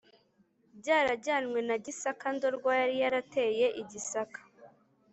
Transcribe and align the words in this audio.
bwarajyanywe 0.79 1.59
na 1.67 1.75
gisaka 1.85 2.25
(ndorwa 2.37 2.71
yari 2.81 2.95
yarateye 3.03 3.67
i 3.81 3.83
gisaka 3.91 4.39